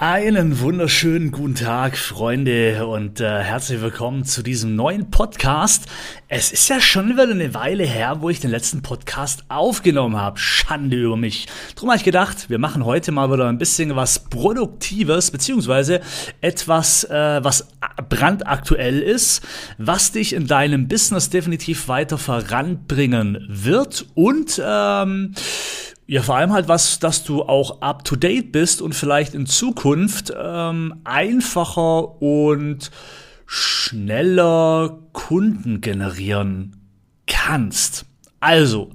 Einen 0.00 0.60
wunderschönen 0.60 1.32
guten 1.32 1.56
Tag, 1.56 1.98
Freunde, 1.98 2.86
und 2.86 3.18
äh, 3.18 3.42
herzlich 3.42 3.82
willkommen 3.82 4.24
zu 4.24 4.44
diesem 4.44 4.76
neuen 4.76 5.10
Podcast. 5.10 5.86
Es 6.28 6.52
ist 6.52 6.68
ja 6.68 6.80
schon 6.80 7.08
wieder 7.08 7.24
eine 7.24 7.52
Weile 7.52 7.82
her, 7.82 8.18
wo 8.20 8.30
ich 8.30 8.38
den 8.38 8.52
letzten 8.52 8.80
Podcast 8.80 9.42
aufgenommen 9.48 10.14
habe. 10.14 10.38
Schande 10.38 10.96
über 10.96 11.16
mich. 11.16 11.48
Drum 11.74 11.88
habe 11.88 11.96
ich 11.96 12.04
gedacht, 12.04 12.48
wir 12.48 12.60
machen 12.60 12.84
heute 12.84 13.10
mal 13.10 13.32
wieder 13.32 13.48
ein 13.48 13.58
bisschen 13.58 13.96
was 13.96 14.20
Produktives, 14.20 15.32
beziehungsweise 15.32 16.00
etwas, 16.42 17.02
äh, 17.02 17.42
was 17.42 17.66
brandaktuell 18.08 19.00
ist, 19.00 19.44
was 19.78 20.12
dich 20.12 20.32
in 20.32 20.46
deinem 20.46 20.86
Business 20.86 21.28
definitiv 21.28 21.88
weiter 21.88 22.18
voranbringen 22.18 23.44
wird 23.48 24.06
und 24.14 24.62
ähm, 24.64 25.34
ja, 26.10 26.22
vor 26.22 26.36
allem 26.36 26.52
halt 26.52 26.68
was, 26.68 26.98
dass 26.98 27.22
du 27.22 27.42
auch 27.42 27.82
up 27.82 28.02
to 28.02 28.16
date 28.16 28.50
bist 28.50 28.80
und 28.80 28.94
vielleicht 28.94 29.34
in 29.34 29.44
Zukunft 29.44 30.32
ähm, 30.34 30.94
einfacher 31.04 32.22
und 32.22 32.90
schneller 33.46 35.00
Kunden 35.12 35.82
generieren 35.82 36.76
kannst. 37.26 38.06
Also, 38.40 38.90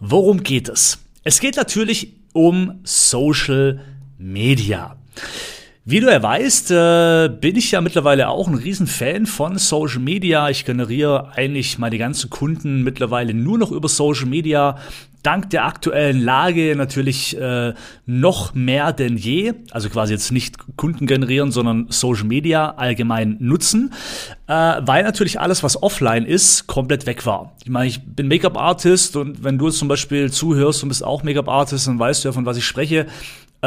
worum 0.00 0.42
geht 0.42 0.68
es? 0.68 0.98
Es 1.22 1.38
geht 1.38 1.54
natürlich 1.54 2.14
um 2.32 2.80
Social 2.82 3.80
Media. 4.18 4.96
Wie 5.84 6.00
du 6.00 6.10
ja 6.10 6.20
weißt, 6.20 6.72
äh, 6.72 7.28
bin 7.28 7.54
ich 7.54 7.70
ja 7.70 7.80
mittlerweile 7.80 8.28
auch 8.28 8.48
ein 8.48 8.56
Riesenfan 8.56 9.26
von 9.26 9.56
Social 9.56 10.00
Media. 10.00 10.50
Ich 10.50 10.64
generiere 10.64 11.30
eigentlich 11.36 11.78
meine 11.78 11.96
ganzen 11.96 12.28
Kunden 12.28 12.82
mittlerweile 12.82 13.34
nur 13.34 13.56
noch 13.56 13.70
über 13.70 13.88
Social 13.88 14.26
Media 14.26 14.78
dank 15.26 15.50
der 15.50 15.64
aktuellen 15.64 16.20
Lage 16.20 16.76
natürlich 16.76 17.36
äh, 17.36 17.74
noch 18.06 18.54
mehr 18.54 18.92
denn 18.92 19.16
je, 19.16 19.54
also 19.72 19.90
quasi 19.90 20.12
jetzt 20.12 20.30
nicht 20.30 20.56
Kunden 20.76 21.06
generieren, 21.06 21.50
sondern 21.50 21.86
Social 21.88 22.26
Media 22.26 22.74
allgemein 22.76 23.36
nutzen, 23.40 23.92
äh, 24.46 24.52
weil 24.52 25.02
natürlich 25.02 25.40
alles, 25.40 25.64
was 25.64 25.82
offline 25.82 26.24
ist, 26.24 26.68
komplett 26.68 27.06
weg 27.06 27.26
war. 27.26 27.56
Ich 27.64 27.70
meine, 27.70 27.88
ich 27.88 28.00
bin 28.04 28.28
Make-up-Artist 28.28 29.16
und 29.16 29.42
wenn 29.42 29.58
du 29.58 29.66
jetzt 29.66 29.78
zum 29.78 29.88
Beispiel 29.88 30.30
zuhörst 30.30 30.84
und 30.84 30.90
bist 30.90 31.04
auch 31.04 31.24
Make-up-Artist, 31.24 31.88
dann 31.88 31.98
weißt 31.98 32.24
du 32.24 32.28
ja, 32.28 32.32
von 32.32 32.46
was 32.46 32.56
ich 32.56 32.64
spreche. 32.64 33.06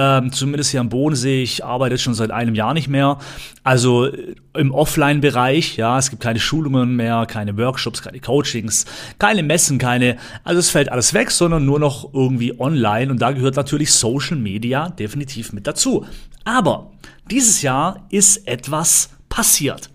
Ähm, 0.01 0.31
zumindest 0.31 0.71
hier 0.71 0.79
am 0.79 0.87
Bodensee, 0.87 1.43
ich 1.43 1.65
arbeite 1.65 1.97
schon 1.97 2.13
seit 2.13 2.31
einem 2.31 2.55
Jahr 2.55 2.73
nicht 2.73 2.87
mehr. 2.87 3.17
Also 3.65 4.05
äh, 4.05 4.33
im 4.53 4.71
Offline-Bereich, 4.71 5.75
ja, 5.75 5.97
es 5.97 6.09
gibt 6.09 6.23
keine 6.23 6.39
Schulungen 6.39 6.95
mehr, 6.95 7.25
keine 7.25 7.57
Workshops, 7.57 8.01
keine 8.01 8.21
Coachings, 8.21 8.85
keine 9.17 9.43
Messen, 9.43 9.77
keine, 9.77 10.15
also 10.45 10.57
es 10.59 10.69
fällt 10.69 10.89
alles 10.89 11.13
weg, 11.13 11.31
sondern 11.31 11.65
nur 11.65 11.79
noch 11.79 12.13
irgendwie 12.13 12.57
online 12.61 13.11
und 13.11 13.21
da 13.21 13.31
gehört 13.31 13.57
natürlich 13.57 13.91
Social 13.91 14.37
Media 14.37 14.87
definitiv 14.87 15.51
mit 15.51 15.67
dazu. 15.67 16.05
Aber 16.45 16.91
dieses 17.29 17.61
Jahr 17.61 18.05
ist 18.09 18.47
etwas 18.47 19.09
passiert. 19.27 19.89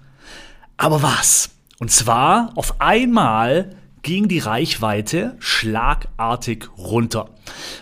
Aber 0.77 1.03
was? 1.03 1.49
Und 1.79 1.91
zwar 1.91 2.51
auf 2.57 2.79
einmal 2.79 3.71
ging 4.05 4.29
die 4.29 4.39
Reichweite 4.39 5.35
schlagartig 5.41 6.69
runter. 6.79 7.31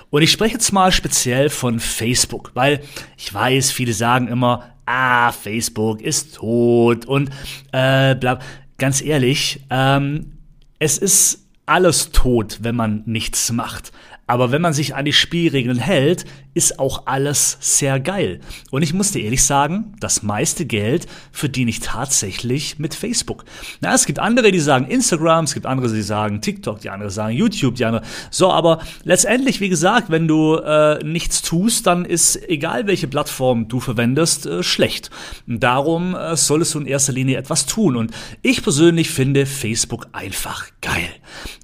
Und 0.08 0.22
ich 0.22 0.32
spreche 0.32 0.54
jetzt 0.54 0.72
mal 0.72 0.90
speziell 0.90 1.50
von 1.50 1.78
Facebook, 1.78 2.52
weil 2.54 2.80
ich 3.18 3.32
weiß, 3.34 3.70
viele 3.70 3.92
sagen 3.92 4.28
immer, 4.28 4.72
ah, 4.86 5.32
Facebook 5.32 6.00
ist 6.00 6.36
tot 6.36 7.04
und 7.04 7.28
äh, 7.72 8.14
bla. 8.14 8.38
Ganz 8.78 9.02
ehrlich, 9.02 9.60
ähm, 9.70 10.38
es 10.78 10.96
ist 10.96 11.46
alles 11.66 12.10
tot, 12.10 12.60
wenn 12.62 12.74
man 12.74 13.02
nichts 13.06 13.52
macht. 13.52 13.92
Aber 14.26 14.50
wenn 14.50 14.62
man 14.62 14.72
sich 14.72 14.94
an 14.94 15.04
die 15.04 15.12
Spielregeln 15.12 15.78
hält, 15.78 16.24
ist 16.54 16.78
auch 16.78 17.06
alles 17.06 17.56
sehr 17.60 18.00
geil. 18.00 18.40
Und 18.70 18.82
ich 18.82 18.92
muss 18.92 19.12
dir 19.12 19.22
ehrlich 19.22 19.44
sagen, 19.44 19.94
das 20.00 20.22
meiste 20.22 20.66
Geld 20.66 21.06
verdiene 21.30 21.70
ich 21.70 21.80
tatsächlich 21.80 22.78
mit 22.78 22.94
Facebook. 22.94 23.44
Na, 23.80 23.94
es 23.94 24.06
gibt 24.06 24.18
andere, 24.18 24.52
die 24.52 24.60
sagen 24.60 24.86
Instagram, 24.86 25.44
es 25.44 25.54
gibt 25.54 25.66
andere, 25.66 25.92
die 25.92 26.02
sagen 26.02 26.40
TikTok, 26.40 26.80
die 26.80 26.90
andere 26.90 27.10
sagen 27.10 27.36
YouTube, 27.36 27.76
die 27.76 27.84
andere. 27.84 28.04
So, 28.30 28.50
aber 28.50 28.80
letztendlich, 29.04 29.60
wie 29.60 29.68
gesagt, 29.68 30.10
wenn 30.10 30.28
du 30.28 30.56
äh, 30.56 31.02
nichts 31.04 31.42
tust, 31.42 31.86
dann 31.86 32.04
ist 32.04 32.36
egal 32.48 32.86
welche 32.86 33.08
Plattform 33.08 33.68
du 33.68 33.80
verwendest, 33.80 34.46
äh, 34.46 34.62
schlecht. 34.62 35.10
Darum 35.46 36.14
äh, 36.14 36.36
solltest 36.36 36.74
du 36.74 36.80
in 36.80 36.86
erster 36.86 37.12
Linie 37.12 37.38
etwas 37.38 37.66
tun. 37.66 37.96
Und 37.96 38.12
ich 38.42 38.62
persönlich 38.62 39.10
finde 39.10 39.46
Facebook 39.46 40.08
einfach 40.12 40.66
geil. 40.80 41.08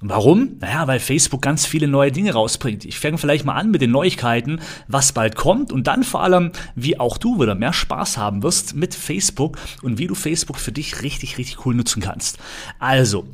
Warum? 0.01 0.57
Naja, 0.59 0.87
weil 0.87 0.99
Facebook 0.99 1.41
ganz 1.41 1.65
viele 1.65 1.87
neue 1.87 2.11
Dinge 2.11 2.33
rausbringt. 2.33 2.85
Ich 2.85 2.99
fange 2.99 3.17
vielleicht 3.17 3.45
mal 3.45 3.53
an 3.53 3.71
mit 3.71 3.81
den 3.81 3.91
Neuigkeiten, 3.91 4.59
was 4.87 5.11
bald 5.11 5.35
kommt 5.35 5.71
und 5.71 5.87
dann 5.87 6.03
vor 6.03 6.23
allem, 6.23 6.51
wie 6.75 6.99
auch 6.99 7.17
du 7.17 7.39
wieder 7.39 7.55
mehr 7.55 7.73
Spaß 7.73 8.17
haben 8.17 8.43
wirst 8.43 8.75
mit 8.75 8.95
Facebook 8.95 9.57
und 9.81 9.97
wie 9.97 10.07
du 10.07 10.15
Facebook 10.15 10.57
für 10.57 10.71
dich 10.71 11.01
richtig, 11.01 11.37
richtig 11.37 11.65
cool 11.65 11.75
nutzen 11.75 12.01
kannst. 12.01 12.37
Also, 12.79 13.27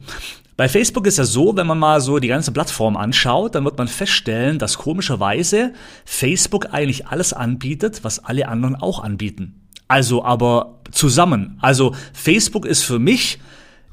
bei 0.57 0.69
Facebook 0.69 1.05
ist 1.05 1.17
ja 1.17 1.25
so, 1.25 1.57
wenn 1.57 1.67
man 1.67 1.79
mal 1.79 2.00
so 2.00 2.19
die 2.19 2.29
ganze 2.29 2.53
Plattform 2.53 2.95
anschaut, 2.95 3.55
dann 3.55 3.66
wird 3.66 3.78
man 3.78 3.89
feststellen, 3.89 4.57
dass 4.57 4.78
komischerweise 4.78 5.73
Facebook 6.05 6.73
eigentlich 6.73 7.07
alles 7.07 7.34
anbietet, 7.34 8.05
was 8.05 8.23
alle 8.23 8.47
anderen 8.47 8.75
auch 8.75 9.03
anbieten. 9.03 9.66
Also 9.89 10.23
aber 10.23 10.79
zusammen. 10.91 11.57
Also 11.61 11.94
Facebook 12.13 12.66
ist 12.66 12.84
für 12.84 13.00
mich 13.00 13.39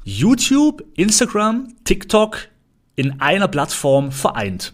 YouTube, 0.05 0.83
Instagram, 0.95 1.67
TikTok 1.83 2.47
in 2.95 3.19
einer 3.19 3.49
Plattform 3.49 4.11
vereint. 4.11 4.73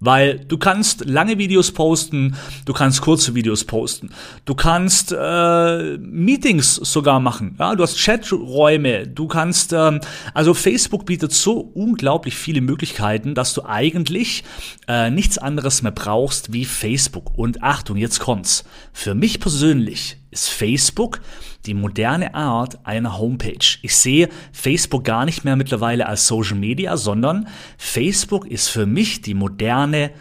Weil 0.00 0.38
du 0.38 0.58
kannst 0.58 1.06
lange 1.06 1.38
Videos 1.38 1.72
posten, 1.72 2.36
du 2.64 2.72
kannst 2.72 3.00
kurze 3.00 3.34
Videos 3.34 3.64
posten, 3.64 4.10
du 4.44 4.54
kannst 4.54 5.12
äh, 5.12 5.98
Meetings 5.98 6.76
sogar 6.76 7.18
machen, 7.18 7.56
ja, 7.58 7.74
du 7.74 7.82
hast 7.82 7.98
Chaträume, 7.98 9.08
du 9.08 9.26
kannst, 9.26 9.72
ähm, 9.72 10.00
also 10.34 10.54
Facebook 10.54 11.04
bietet 11.04 11.32
so 11.32 11.58
unglaublich 11.58 12.36
viele 12.36 12.60
Möglichkeiten, 12.60 13.34
dass 13.34 13.54
du 13.54 13.64
eigentlich 13.64 14.44
äh, 14.86 15.10
nichts 15.10 15.36
anderes 15.36 15.82
mehr 15.82 15.92
brauchst 15.92 16.52
wie 16.52 16.64
Facebook. 16.64 17.36
Und 17.36 17.62
Achtung, 17.62 17.96
jetzt 17.96 18.20
kommt's. 18.20 18.64
Für 18.92 19.14
mich 19.14 19.40
persönlich 19.40 20.18
ist 20.30 20.48
Facebook 20.48 21.20
die 21.66 21.74
moderne 21.74 22.34
Art 22.34 22.86
einer 22.86 23.18
Homepage. 23.18 23.78
Ich 23.82 23.96
sehe 23.96 24.28
Facebook 24.52 25.04
gar 25.04 25.24
nicht 25.24 25.44
mehr 25.44 25.56
mittlerweile 25.56 26.06
als 26.06 26.26
Social 26.26 26.56
Media, 26.56 26.96
sondern 26.96 27.48
Facebook 27.76 28.46
ist 28.46 28.68
für 28.68 28.86
mich 28.86 29.20
die 29.20 29.34
moderne 29.34 30.10
Homepage, 30.10 30.18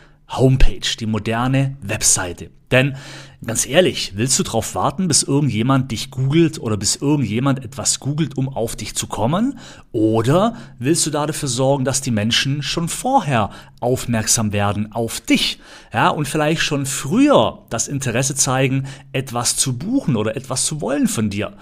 die 1.00 1.06
moderne 1.06 1.78
Webseite. 1.82 2.52
Denn 2.70 2.98
ganz 3.46 3.66
ehrlich, 3.66 4.14
willst 4.16 4.38
du 4.40 4.44
darauf 4.44 4.76
warten, 4.76 5.08
bis 5.08 5.24
irgendjemand 5.24 5.92
dich 5.92 6.12
googelt 6.12 6.60
oder 6.60 6.76
bis 6.76 6.98
irgendjemand 6.98 7.64
etwas 7.64 8.02
googelt, 8.02 8.36
um 8.38 8.50
auf 8.50 8.76
dich 8.76 8.94
zu 8.94 9.08
kommen? 9.08 9.58
Oder 9.94 10.56
willst 10.78 11.06
du 11.06 11.12
dafür 11.12 11.48
sorgen, 11.48 11.86
dass 11.86 12.02
die 12.02 12.12
Menschen 12.12 12.62
schon 12.62 12.90
vorher 12.90 13.52
aufmerksam 13.80 14.52
werden 14.52 14.92
auf 14.92 15.22
dich? 15.22 15.60
Ja, 15.94 16.10
und 16.10 16.28
vielleicht 16.28 16.62
schon 16.62 16.86
früher 16.86 17.66
das 17.70 17.88
Interesse 17.88 18.36
zeigen, 18.36 18.88
etwas 19.14 19.56
zu 19.56 19.78
buchen 19.78 20.18
oder 20.18 20.36
etwas 20.36 20.66
zu 20.66 20.82
wollen 20.82 21.08
von 21.08 21.30
dir. 21.30 21.54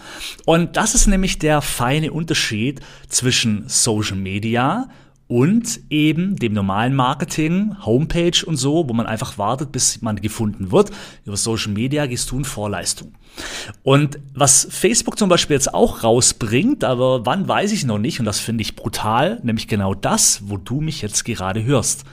Und 0.45 0.75
das 0.75 0.95
ist 0.95 1.05
nämlich 1.05 1.37
der 1.37 1.61
feine 1.61 2.11
Unterschied 2.11 2.81
zwischen 3.09 3.65
Social 3.67 4.17
Media 4.17 4.89
und 5.27 5.79
eben 5.89 6.35
dem 6.35 6.53
normalen 6.53 6.93
Marketing, 6.93 7.75
Homepage 7.83 8.45
und 8.45 8.57
so, 8.57 8.87
wo 8.87 8.93
man 8.93 9.07
einfach 9.07 9.37
wartet, 9.37 9.71
bis 9.71 10.01
man 10.01 10.21
gefunden 10.21 10.71
wird. 10.71 10.91
Über 11.25 11.35
Social 11.35 11.71
Media 11.71 12.05
gehst 12.05 12.29
du 12.29 12.37
in 12.37 12.45
Vorleistung. 12.45 13.13
Und 13.83 14.19
was 14.33 14.67
Facebook 14.69 15.17
zum 15.17 15.29
Beispiel 15.29 15.55
jetzt 15.55 15.73
auch 15.73 16.03
rausbringt, 16.03 16.83
aber 16.83 17.25
wann 17.25 17.47
weiß 17.47 17.71
ich 17.71 17.85
noch 17.85 17.97
nicht, 17.97 18.19
und 18.19 18.25
das 18.25 18.39
finde 18.39 18.61
ich 18.61 18.75
brutal, 18.75 19.39
nämlich 19.43 19.67
genau 19.67 19.95
das, 19.95 20.41
wo 20.45 20.57
du 20.57 20.79
mich 20.79 21.01
jetzt 21.01 21.25
gerade 21.25 21.63
hörst. 21.63 22.05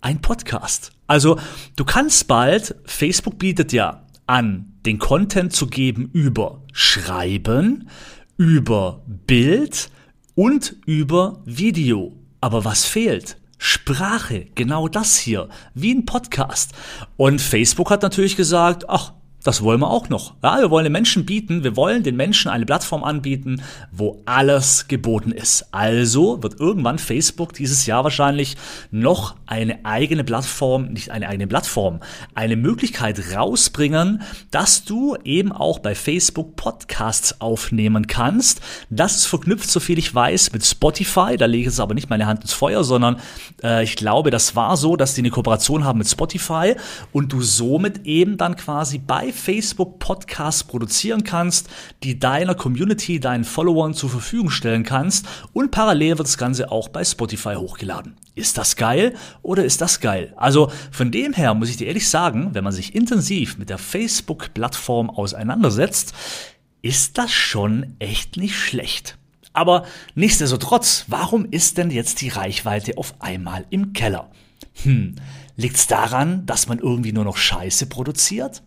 Ein 0.00 0.20
Podcast. 0.20 0.92
Also 1.08 1.38
du 1.74 1.84
kannst 1.84 2.28
bald, 2.28 2.76
Facebook 2.84 3.38
bietet 3.38 3.72
ja 3.72 4.04
an, 4.26 4.72
den 4.86 4.98
Content 4.98 5.52
zu 5.52 5.66
geben 5.66 6.10
über 6.12 6.62
Schreiben, 6.72 7.88
über 8.36 9.02
Bild 9.06 9.90
und 10.34 10.76
über 10.86 11.42
Video. 11.44 12.12
Aber 12.46 12.64
was 12.64 12.84
fehlt? 12.84 13.38
Sprache, 13.58 14.46
genau 14.54 14.86
das 14.86 15.16
hier, 15.16 15.48
wie 15.74 15.92
ein 15.92 16.06
Podcast. 16.06 16.74
Und 17.16 17.40
Facebook 17.40 17.90
hat 17.90 18.02
natürlich 18.02 18.36
gesagt, 18.36 18.88
ach, 18.88 19.14
das 19.46 19.62
wollen 19.62 19.80
wir 19.80 19.90
auch 19.90 20.08
noch. 20.08 20.34
Ja, 20.42 20.58
wir 20.58 20.70
wollen 20.70 20.84
den 20.84 20.92
Menschen 20.92 21.24
bieten, 21.24 21.62
wir 21.62 21.76
wollen 21.76 22.02
den 22.02 22.16
Menschen 22.16 22.50
eine 22.50 22.66
Plattform 22.66 23.04
anbieten, 23.04 23.62
wo 23.92 24.22
alles 24.26 24.88
geboten 24.88 25.30
ist. 25.30 25.68
Also 25.70 26.42
wird 26.42 26.58
irgendwann 26.58 26.98
Facebook 26.98 27.52
dieses 27.52 27.86
Jahr 27.86 28.02
wahrscheinlich 28.02 28.56
noch 28.90 29.36
eine 29.46 29.84
eigene 29.84 30.24
Plattform, 30.24 30.86
nicht 30.86 31.10
eine 31.10 31.28
eigene 31.28 31.46
Plattform, 31.46 32.00
eine 32.34 32.56
Möglichkeit 32.56 33.36
rausbringen, 33.36 34.22
dass 34.50 34.84
du 34.84 35.16
eben 35.22 35.52
auch 35.52 35.78
bei 35.78 35.94
Facebook 35.94 36.56
Podcasts 36.56 37.40
aufnehmen 37.40 38.08
kannst. 38.08 38.60
Das 38.90 39.14
ist 39.14 39.26
verknüpft, 39.26 39.70
so 39.70 39.78
viel 39.78 39.98
ich 39.98 40.12
weiß, 40.12 40.52
mit 40.52 40.64
Spotify. 40.64 41.36
Da 41.36 41.46
lege 41.46 41.60
ich 41.60 41.66
jetzt 41.66 41.80
aber 41.80 41.94
nicht 41.94 42.10
meine 42.10 42.26
Hand 42.26 42.42
ins 42.42 42.52
Feuer, 42.52 42.82
sondern 42.82 43.20
äh, 43.62 43.84
ich 43.84 43.94
glaube, 43.94 44.30
das 44.30 44.56
war 44.56 44.76
so, 44.76 44.96
dass 44.96 45.14
die 45.14 45.20
eine 45.20 45.30
Kooperation 45.30 45.84
haben 45.84 45.98
mit 45.98 46.08
Spotify 46.08 46.74
und 47.12 47.32
du 47.32 47.42
somit 47.42 48.04
eben 48.06 48.36
dann 48.36 48.56
quasi 48.56 48.98
bei 48.98 49.32
Facebook-Podcasts 49.36 50.64
produzieren 50.64 51.22
kannst, 51.22 51.68
die 52.02 52.18
deiner 52.18 52.54
Community, 52.54 53.20
deinen 53.20 53.44
Followern 53.44 53.94
zur 53.94 54.10
Verfügung 54.10 54.50
stellen 54.50 54.82
kannst 54.82 55.26
und 55.52 55.70
parallel 55.70 56.18
wird 56.18 56.28
das 56.28 56.38
Ganze 56.38 56.72
auch 56.72 56.88
bei 56.88 57.04
Spotify 57.04 57.54
hochgeladen. 57.54 58.16
Ist 58.34 58.58
das 58.58 58.76
geil 58.76 59.14
oder 59.42 59.64
ist 59.64 59.80
das 59.80 60.00
geil? 60.00 60.34
Also 60.36 60.70
von 60.90 61.10
dem 61.10 61.32
her 61.32 61.54
muss 61.54 61.70
ich 61.70 61.76
dir 61.76 61.86
ehrlich 61.86 62.08
sagen, 62.08 62.50
wenn 62.52 62.64
man 62.64 62.72
sich 62.72 62.94
intensiv 62.94 63.58
mit 63.58 63.70
der 63.70 63.78
Facebook-Plattform 63.78 65.10
auseinandersetzt, 65.10 66.12
ist 66.82 67.18
das 67.18 67.32
schon 67.32 67.94
echt 67.98 68.36
nicht 68.36 68.56
schlecht. 68.56 69.18
Aber 69.52 69.86
nichtsdestotrotz, 70.14 71.06
warum 71.08 71.46
ist 71.50 71.78
denn 71.78 71.90
jetzt 71.90 72.20
die 72.20 72.28
Reichweite 72.28 72.98
auf 72.98 73.14
einmal 73.20 73.64
im 73.70 73.94
Keller? 73.94 74.30
Hm, 74.82 75.16
liegt's 75.56 75.86
daran, 75.86 76.44
dass 76.44 76.68
man 76.68 76.78
irgendwie 76.78 77.12
nur 77.12 77.24
noch 77.24 77.38
Scheiße 77.38 77.86
produziert? 77.86 78.62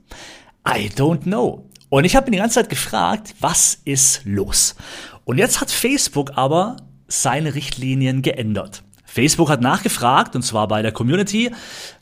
I 0.71 0.87
don't 0.89 1.23
know. 1.23 1.67
Und 1.89 2.05
ich 2.05 2.15
habe 2.15 2.27
mir 2.27 2.31
die 2.31 2.37
ganze 2.37 2.55
Zeit 2.55 2.69
gefragt, 2.69 3.33
was 3.39 3.79
ist 3.85 4.21
los? 4.25 4.75
Und 5.25 5.39
jetzt 5.39 5.61
hat 5.61 5.71
Facebook 5.71 6.33
aber 6.35 6.77
seine 7.07 7.55
Richtlinien 7.55 8.21
geändert. 8.21 8.83
Facebook 9.03 9.49
hat 9.49 9.61
nachgefragt, 9.61 10.35
und 10.35 10.43
zwar 10.43 10.67
bei 10.67 10.83
der 10.83 10.91
Community, 10.91 11.51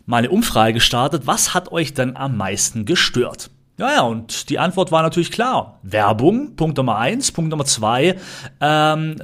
mal 0.05 0.17
eine 0.17 0.29
Umfrage 0.29 0.73
gestartet, 0.73 1.25
was 1.25 1.53
hat 1.53 1.71
euch 1.71 1.93
denn 1.93 2.17
am 2.17 2.35
meisten 2.35 2.83
gestört? 2.83 3.51
Ja, 3.77 3.93
ja, 3.93 4.01
und 4.01 4.49
die 4.49 4.59
Antwort 4.59 4.91
war 4.91 5.01
natürlich 5.01 5.31
klar. 5.31 5.79
Werbung, 5.83 6.57
Punkt 6.57 6.75
Nummer 6.75 6.97
eins. 6.97 7.31
Punkt 7.31 7.51
Nummer 7.51 7.63
zwei, 7.63 8.17
ähm, 8.59 9.15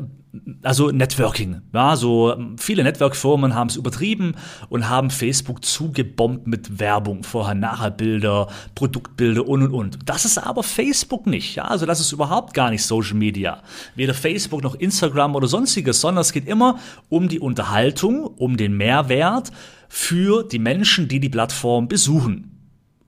also 0.64 0.90
Networking. 0.90 1.62
Ja, 1.74 1.96
so 1.96 2.36
viele 2.58 2.84
Network-Firmen 2.84 3.54
haben 3.54 3.70
es 3.70 3.76
übertrieben 3.76 4.36
und 4.70 4.90
haben 4.90 5.12
Facebook 5.12 5.64
zugebombt 5.64 6.48
mit 6.48 6.80
Werbung, 6.80 7.24
Vorher-Nachher-Bilder, 7.24 8.48
Produktbilder 8.74 9.48
und 9.48 9.64
und 9.64 9.72
und. 9.72 10.00
Das 10.06 10.26
ist 10.26 10.40
aber 10.40 10.64
Facebook 10.64 11.28
nicht. 11.28 11.56
Ja, 11.56 11.66
also 11.66 11.86
das 11.86 12.00
ist 12.00 12.12
überhaupt 12.12 12.54
gar 12.54 12.72
nicht 12.72 12.84
Social 12.84 13.16
Media. 13.16 13.62
Weder 13.96 14.14
Facebook 14.14 14.64
noch 14.64 14.76
Instagram 14.76 15.36
oder 15.36 15.48
sonstiges, 15.48 16.02
sondern 16.02 16.22
es 16.22 16.34
geht 16.34 16.48
immer 16.48 16.80
um 17.10 17.28
die 17.28 17.40
Unterhaltung, 17.40 18.26
um 18.26 18.58
den 18.58 18.76
Mehrwert 18.76 19.52
für 19.88 20.44
die 20.44 20.60
Menschen, 20.60 21.08
die 21.08 21.20
die 21.20 21.30
Plattform 21.30 21.88
besuchen. 21.88 22.50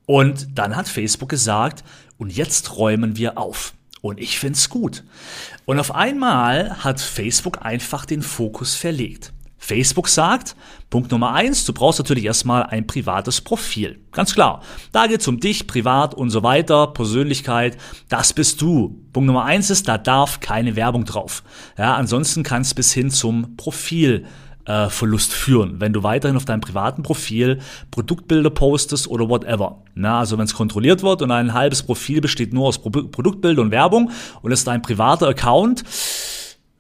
Und 0.06 0.58
dann 0.58 0.76
hat 0.76 0.88
Facebook 0.88 1.30
gesagt, 1.30 1.84
und 2.18 2.32
jetzt 2.32 2.78
räumen 2.78 3.18
wir 3.18 3.38
auf. 3.38 3.75
Und 4.06 4.20
ich 4.20 4.38
find's 4.38 4.70
gut. 4.70 5.04
Und 5.66 5.80
auf 5.80 5.96
einmal 5.96 6.84
hat 6.84 7.02
Facebook 7.02 7.66
einfach 7.66 8.06
den 8.06 8.22
Fokus 8.22 8.76
verlegt. 8.76 9.34
Facebook 9.58 10.10
sagt, 10.10 10.56
Punkt 10.92 11.10
Nummer 11.10 11.34
eins, 11.34 11.66
du 11.66 11.74
brauchst 11.74 11.98
natürlich 11.98 12.26
erstmal 12.26 12.68
ein 12.68 12.86
privates 12.86 13.42
Profil. 13.42 14.00
Ganz 14.12 14.36
klar. 14.36 14.62
Da 14.92 15.08
geht's 15.08 15.28
um 15.28 15.40
dich, 15.40 15.66
privat 15.66 16.14
und 16.14 16.30
so 16.30 16.44
weiter, 16.44 16.86
Persönlichkeit. 16.86 17.80
Das 18.08 18.32
bist 18.32 18.62
du. 18.62 19.04
Punkt 19.12 19.26
Nummer 19.26 19.46
eins 19.46 19.72
ist, 19.72 19.88
da 19.88 19.98
darf 19.98 20.40
keine 20.40 20.76
Werbung 20.76 21.06
drauf. 21.06 21.42
Ja, 21.76 21.96
ansonsten 21.96 22.44
kann 22.44 22.62
es 22.62 22.76
bis 22.76 22.94
hin 22.94 23.10
zum 23.10 23.58
Profil 23.58 24.28
äh, 24.66 24.90
Verlust 24.90 25.34
führen, 25.34 25.80
wenn 25.80 25.94
du 25.94 26.04
weiterhin 26.04 26.38
auf 26.38 26.46
deinem 26.46 26.62
privaten 26.62 27.04
Profil 27.04 27.60
Produktbilder 27.92 28.50
postest 28.50 29.08
oder 29.08 29.30
whatever. 29.30 29.84
Na, 29.94 30.20
also 30.20 30.38
wenn 30.38 30.46
es 30.46 30.54
kontrolliert 30.54 31.04
wird 31.04 31.22
und 31.22 31.32
ein 31.32 31.54
halbes 31.54 31.84
Profil 31.84 32.22
besteht 32.22 32.54
nur 32.54 32.68
aus 32.68 32.80
Pro 32.80 32.90
Produktbild 32.90 33.60
und 33.60 33.72
Werbung 33.72 34.12
und 34.42 34.52
ist 34.52 34.68
dein 34.68 34.82
privater 34.82 35.28
Account, 35.28 35.84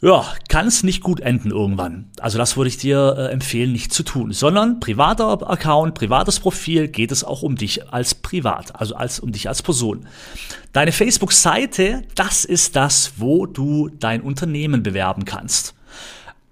ja, 0.01 0.25
kann 0.49 0.67
es 0.67 0.83
nicht 0.83 1.01
gut 1.01 1.19
enden 1.19 1.51
irgendwann. 1.51 2.11
Also 2.19 2.37
das 2.37 2.57
würde 2.57 2.67
ich 2.67 2.77
dir 2.77 3.15
äh, 3.17 3.31
empfehlen, 3.31 3.71
nicht 3.71 3.93
zu 3.93 4.03
tun, 4.03 4.33
sondern 4.33 4.79
privater 4.79 5.49
Account, 5.49 5.95
privates 5.95 6.39
Profil, 6.39 6.87
geht 6.89 7.11
es 7.11 7.23
auch 7.23 7.43
um 7.43 7.55
dich 7.55 7.91
als 7.91 8.13
Privat, 8.13 8.79
also 8.79 8.95
als 8.95 9.19
um 9.19 9.31
dich 9.31 9.47
als 9.47 9.61
Person. 9.61 10.05
Deine 10.73 10.91
Facebook-Seite, 10.91 12.03
das 12.15 12.45
ist 12.45 12.75
das, 12.75 13.13
wo 13.17 13.45
du 13.45 13.89
dein 13.89 14.21
Unternehmen 14.21 14.83
bewerben 14.83 15.23
kannst. 15.23 15.74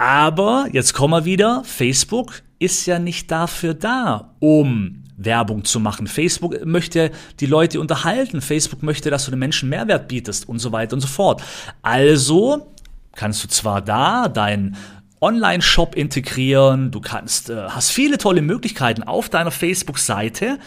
Aber 0.04 0.68
jetzt 0.74 0.94
kommen 0.94 1.14
wir 1.14 1.24
wieder, 1.24 1.64
Facebook 1.64 2.42
ist 2.60 2.86
ja 2.88 3.00
nicht 3.00 3.32
dafür 3.32 3.74
da, 3.74 4.36
um 4.40 5.06
Werbung 5.16 5.64
zu 5.64 5.80
machen. 5.80 6.08
Facebook 6.08 6.66
möchte 6.66 7.10
die 7.40 7.46
Leute 7.46 7.80
unterhalten. 7.80 8.42
Facebook 8.42 8.84
möchte, 8.84 9.10
dass 9.10 9.24
du 9.24 9.32
den 9.32 9.40
Menschen 9.40 9.70
Mehrwert 9.70 10.10
bietest 10.10 10.50
und 10.50 10.60
so 10.60 10.74
weiter 10.74 10.96
und 10.96 11.00
so 11.00 11.08
fort. 11.08 11.42
Also 11.84 12.74
kannst 13.16 13.46
du 13.46 13.48
zwar 13.48 13.82
da 13.82 14.28
dein 14.28 14.76
Online-Shop 15.22 15.96
integrieren, 15.96 16.92
du 16.92 17.00
kannst, 17.00 17.50
äh, 17.50 17.70
hast 17.70 17.92
viele 17.92 18.18
tolle 18.18 18.42
Möglichkeiten 18.42 19.04
auf 19.04 19.30
deiner 19.30 19.52
Facebook-Seite. 19.52 20.60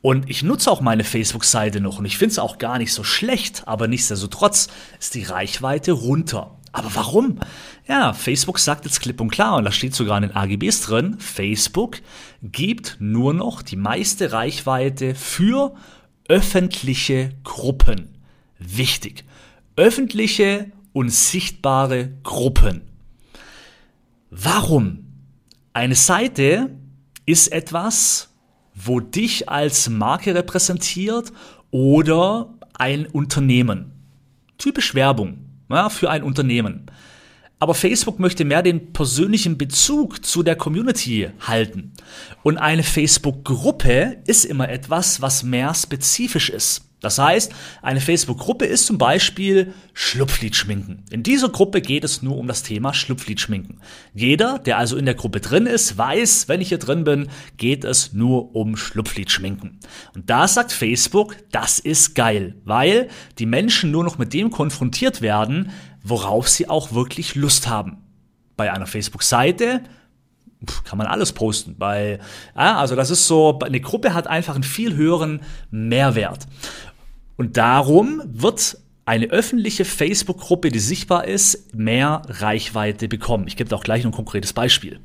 Und 0.00 0.30
ich 0.30 0.42
nutze 0.42 0.70
auch 0.70 0.80
meine 0.80 1.04
Facebook-Seite 1.04 1.82
noch 1.82 1.98
und 1.98 2.06
ich 2.06 2.16
finde 2.16 2.32
es 2.32 2.38
auch 2.38 2.56
gar 2.56 2.78
nicht 2.78 2.94
so 2.94 3.04
schlecht, 3.04 3.64
aber 3.66 3.88
nichtsdestotrotz 3.88 4.68
ist 4.98 5.14
die 5.14 5.24
Reichweite 5.24 5.92
runter. 5.92 6.56
Aber 6.72 6.94
warum? 6.94 7.40
Ja, 7.88 8.12
Facebook 8.12 8.58
sagt 8.58 8.84
jetzt 8.84 9.00
klipp 9.00 9.20
und 9.20 9.30
klar, 9.30 9.56
und 9.56 9.64
da 9.64 9.72
steht 9.72 9.94
sogar 9.94 10.16
in 10.18 10.28
den 10.28 10.36
AGBs 10.36 10.82
drin, 10.82 11.16
Facebook 11.18 11.98
gibt 12.42 12.96
nur 13.00 13.34
noch 13.34 13.62
die 13.62 13.76
meiste 13.76 14.32
Reichweite 14.32 15.14
für 15.14 15.74
öffentliche 16.28 17.32
Gruppen. 17.42 18.16
Wichtig. 18.58 19.24
Öffentliche 19.74 20.70
und 20.92 21.10
sichtbare 21.10 22.12
Gruppen. 22.22 22.82
Warum? 24.30 25.06
Eine 25.72 25.96
Seite 25.96 26.70
ist 27.26 27.48
etwas, 27.48 28.28
wo 28.74 29.00
dich 29.00 29.48
als 29.48 29.88
Marke 29.88 30.34
repräsentiert 30.34 31.32
oder 31.70 32.54
ein 32.74 33.06
Unternehmen. 33.06 33.92
Typisch 34.58 34.94
Werbung 34.94 35.49
ja, 35.70 35.88
für 35.88 36.10
ein 36.10 36.22
Unternehmen. 36.22 36.86
Aber 37.58 37.74
Facebook 37.74 38.18
möchte 38.18 38.46
mehr 38.46 38.62
den 38.62 38.92
persönlichen 38.94 39.58
Bezug 39.58 40.24
zu 40.24 40.42
der 40.42 40.56
Community 40.56 41.30
halten. 41.40 41.92
Und 42.42 42.56
eine 42.56 42.82
Facebook-Gruppe 42.82 44.16
ist 44.26 44.46
immer 44.46 44.70
etwas, 44.70 45.20
was 45.20 45.42
mehr 45.42 45.74
spezifisch 45.74 46.48
ist. 46.48 46.89
Das 47.00 47.18
heißt, 47.18 47.52
eine 47.82 48.00
Facebook-Gruppe 48.00 48.66
ist 48.66 48.86
zum 48.86 48.98
Beispiel 48.98 49.72
Schlupfliedschminken. 49.94 51.04
In 51.10 51.22
dieser 51.22 51.48
Gruppe 51.48 51.80
geht 51.80 52.04
es 52.04 52.22
nur 52.22 52.36
um 52.36 52.46
das 52.46 52.62
Thema 52.62 52.92
Schlupfliedschminken. 52.92 53.80
Jeder, 54.14 54.58
der 54.58 54.78
also 54.78 54.96
in 54.96 55.06
der 55.06 55.14
Gruppe 55.14 55.40
drin 55.40 55.66
ist, 55.66 55.96
weiß, 55.96 56.48
wenn 56.48 56.60
ich 56.60 56.68
hier 56.68 56.78
drin 56.78 57.04
bin, 57.04 57.28
geht 57.56 57.84
es 57.84 58.12
nur 58.12 58.54
um 58.54 58.76
Schlupfliedschminken. 58.76 59.80
Und 60.14 60.28
da 60.28 60.46
sagt 60.46 60.72
Facebook, 60.72 61.36
das 61.50 61.78
ist 61.78 62.14
geil, 62.14 62.56
weil 62.64 63.08
die 63.38 63.46
Menschen 63.46 63.90
nur 63.90 64.04
noch 64.04 64.18
mit 64.18 64.34
dem 64.34 64.50
konfrontiert 64.50 65.22
werden, 65.22 65.70
worauf 66.02 66.48
sie 66.48 66.68
auch 66.68 66.92
wirklich 66.92 67.34
Lust 67.34 67.68
haben. 67.68 67.98
Bei 68.56 68.72
einer 68.72 68.86
Facebook-Seite 68.86 69.82
kann 70.84 70.98
man 70.98 71.06
alles 71.06 71.32
posten. 71.32 71.76
Bei, 71.78 72.18
ja, 72.54 72.78
also 72.78 72.94
das 72.94 73.10
ist 73.10 73.26
so, 73.26 73.58
eine 73.60 73.80
Gruppe 73.80 74.12
hat 74.12 74.26
einfach 74.26 74.54
einen 74.54 74.64
viel 74.64 74.94
höheren 74.94 75.40
Mehrwert. 75.70 76.46
Und 77.40 77.56
darum 77.56 78.20
wird 78.26 78.76
eine 79.06 79.28
öffentliche 79.28 79.86
Facebook-Gruppe, 79.86 80.68
die 80.68 80.78
sichtbar 80.78 81.26
ist, 81.26 81.74
mehr 81.74 82.20
Reichweite 82.28 83.08
bekommen. 83.08 83.46
Ich 83.46 83.56
gebe 83.56 83.70
da 83.70 83.76
auch 83.76 83.82
gleich 83.82 84.04
noch 84.04 84.10
ein 84.10 84.14
konkretes 84.14 84.52
Beispiel. 84.52 85.00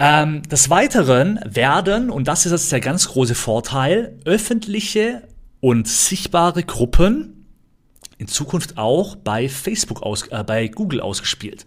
Ähm, 0.00 0.42
des 0.42 0.68
Weiteren 0.68 1.38
werden, 1.44 2.10
und 2.10 2.26
das 2.26 2.46
ist 2.46 2.50
jetzt 2.50 2.72
der 2.72 2.80
ganz 2.80 3.06
große 3.06 3.36
Vorteil, 3.36 4.18
öffentliche 4.24 5.28
und 5.60 5.86
sichtbare 5.86 6.64
Gruppen 6.64 7.46
in 8.18 8.26
Zukunft 8.26 8.76
auch 8.76 9.14
bei 9.14 9.48
Facebook 9.48 10.02
aus, 10.02 10.26
äh, 10.32 10.42
bei 10.42 10.66
Google 10.66 11.00
ausgespielt. 11.00 11.64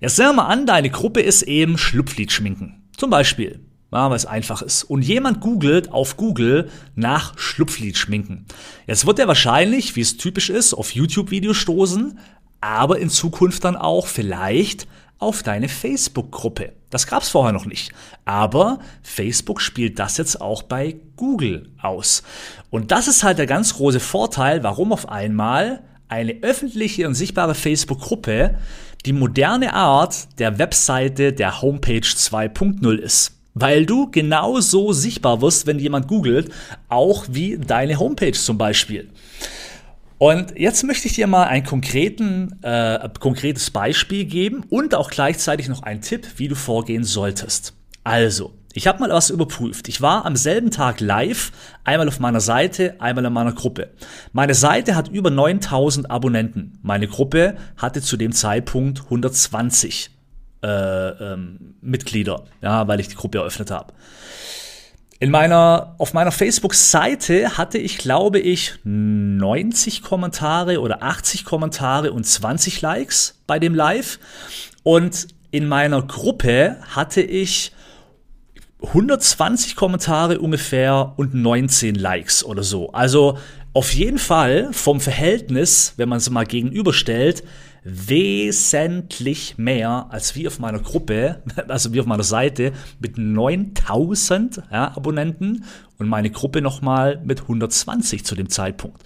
Jetzt 0.00 0.16
sehen 0.16 0.28
wir 0.28 0.32
mal 0.32 0.46
an, 0.46 0.64
deine 0.64 0.88
Gruppe 0.88 1.20
ist 1.20 1.42
eben 1.42 1.76
Schlupflied 1.76 2.32
schminken. 2.32 2.82
Zum 2.96 3.10
Beispiel. 3.10 3.60
Ja, 3.92 4.08
weil 4.08 4.16
es 4.16 4.26
einfach 4.26 4.62
ist. 4.62 4.84
Und 4.84 5.02
jemand 5.02 5.40
googelt 5.40 5.92
auf 5.92 6.16
Google 6.16 6.70
nach 6.94 7.38
Schlupflied 7.38 7.98
schminken. 7.98 8.46
Jetzt 8.86 9.06
wird 9.06 9.18
er 9.18 9.28
wahrscheinlich, 9.28 9.96
wie 9.96 10.00
es 10.00 10.16
typisch 10.16 10.48
ist, 10.48 10.72
auf 10.72 10.92
YouTube-Videos 10.92 11.58
stoßen, 11.58 12.18
aber 12.62 12.98
in 12.98 13.10
Zukunft 13.10 13.64
dann 13.64 13.76
auch 13.76 14.06
vielleicht 14.06 14.88
auf 15.18 15.42
deine 15.42 15.68
Facebook-Gruppe. 15.68 16.72
Das 16.88 17.06
gab's 17.06 17.28
vorher 17.28 17.52
noch 17.52 17.66
nicht. 17.66 17.92
Aber 18.24 18.78
Facebook 19.02 19.60
spielt 19.60 19.98
das 19.98 20.16
jetzt 20.16 20.40
auch 20.40 20.62
bei 20.62 20.96
Google 21.16 21.70
aus. 21.80 22.22
Und 22.70 22.90
das 22.90 23.08
ist 23.08 23.22
halt 23.22 23.38
der 23.38 23.46
ganz 23.46 23.74
große 23.74 24.00
Vorteil, 24.00 24.62
warum 24.62 24.92
auf 24.92 25.08
einmal 25.10 25.82
eine 26.08 26.42
öffentliche 26.42 27.06
und 27.06 27.14
sichtbare 27.14 27.54
Facebook-Gruppe 27.54 28.56
die 29.04 29.12
moderne 29.12 29.74
Art 29.74 30.38
der 30.38 30.58
Webseite 30.58 31.32
der 31.32 31.60
Homepage 31.60 32.00
2.0 32.00 32.96
ist 32.96 33.41
weil 33.54 33.86
du 33.86 34.10
genauso 34.10 34.92
sichtbar 34.92 35.40
wirst, 35.42 35.66
wenn 35.66 35.78
jemand 35.78 36.08
googelt, 36.08 36.50
auch 36.88 37.26
wie 37.30 37.58
deine 37.58 37.98
Homepage 37.98 38.32
zum 38.32 38.58
Beispiel. 38.58 39.10
Und 40.18 40.56
jetzt 40.56 40.84
möchte 40.84 41.08
ich 41.08 41.14
dir 41.14 41.26
mal 41.26 41.44
ein 41.44 41.64
konkreten, 41.64 42.62
äh, 42.62 43.08
konkretes 43.18 43.70
Beispiel 43.70 44.24
geben 44.24 44.64
und 44.70 44.94
auch 44.94 45.10
gleichzeitig 45.10 45.68
noch 45.68 45.82
einen 45.82 46.00
Tipp, 46.00 46.26
wie 46.36 46.46
du 46.46 46.54
vorgehen 46.54 47.04
solltest. 47.04 47.74
Also, 48.04 48.52
Ich 48.74 48.86
habe 48.86 49.00
mal 49.00 49.10
was 49.10 49.28
überprüft. 49.28 49.86
Ich 49.88 50.00
war 50.00 50.24
am 50.24 50.34
selben 50.34 50.70
Tag 50.70 51.00
live, 51.00 51.52
einmal 51.84 52.08
auf 52.08 52.20
meiner 52.20 52.40
Seite, 52.40 52.94
einmal 53.00 53.26
in 53.26 53.32
meiner 53.34 53.52
Gruppe. 53.52 53.90
Meine 54.32 54.54
Seite 54.54 54.96
hat 54.96 55.08
über 55.08 55.28
9000 55.28 56.10
Abonnenten. 56.10 56.78
Meine 56.80 57.06
Gruppe 57.06 57.56
hatte 57.76 58.00
zu 58.00 58.16
dem 58.16 58.32
Zeitpunkt 58.32 59.02
120 59.02 60.10
äh, 60.62 61.10
ähm, 61.32 61.74
Mitglieder, 61.80 62.44
ja, 62.60 62.86
weil 62.88 63.00
ich 63.00 63.08
die 63.08 63.16
Gruppe 63.16 63.38
eröffnet 63.38 63.70
habe. 63.70 63.92
In 65.22 65.30
meiner, 65.30 65.94
auf 65.98 66.14
meiner 66.14 66.32
Facebook-Seite 66.32 67.56
hatte 67.56 67.78
ich, 67.78 67.98
glaube 67.98 68.40
ich, 68.40 68.74
90 68.82 70.02
Kommentare 70.02 70.80
oder 70.80 71.04
80 71.04 71.44
Kommentare 71.44 72.12
und 72.12 72.24
20 72.24 72.80
Likes 72.80 73.40
bei 73.46 73.60
dem 73.60 73.72
Live. 73.72 74.18
Und 74.82 75.28
in 75.52 75.68
meiner 75.68 76.02
Gruppe 76.02 76.78
hatte 76.90 77.22
ich 77.22 77.72
120 78.84 79.76
Kommentare 79.76 80.40
ungefähr 80.40 81.12
und 81.16 81.34
19 81.34 81.94
Likes 81.94 82.44
oder 82.44 82.64
so. 82.64 82.90
Also 82.90 83.38
auf 83.72 83.94
jeden 83.94 84.18
Fall 84.18 84.68
vom 84.72 85.00
Verhältnis, 85.00 85.94
wenn 85.96 86.08
man 86.08 86.18
es 86.18 86.28
mal 86.28 86.44
gegenüberstellt, 86.44 87.42
wesentlich 87.84 89.58
mehr 89.58 90.06
als 90.10 90.36
wie 90.36 90.46
auf 90.46 90.58
meiner 90.58 90.78
Gruppe, 90.78 91.42
also 91.68 91.92
wie 91.92 92.00
auf 92.00 92.06
meiner 92.06 92.22
Seite 92.22 92.72
mit 93.00 93.18
9000 93.18 94.62
ja, 94.70 94.96
Abonnenten 94.96 95.64
und 95.98 96.08
meine 96.08 96.30
Gruppe 96.30 96.60
nochmal 96.60 97.20
mit 97.24 97.42
120 97.42 98.24
zu 98.24 98.34
dem 98.34 98.48
Zeitpunkt. 98.48 99.02